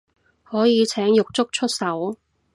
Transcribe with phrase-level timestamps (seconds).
[0.43, 2.17] 可以請獄卒出手